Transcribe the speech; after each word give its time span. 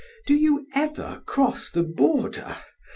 Do 0.25 0.33
you 0.33 0.65
ever 0.73 1.21
cross 1.27 1.69
the 1.69 1.83
border? 1.83 2.55